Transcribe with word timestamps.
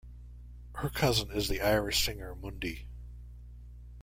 Her 0.77 0.89
cousin 0.89 1.29
is 1.29 1.47
the 1.47 1.61
Irish 1.61 2.03
singer 2.03 2.33
Mundy. 2.33 2.87